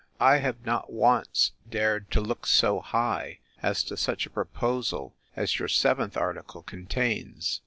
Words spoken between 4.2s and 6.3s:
a proposal as your seventh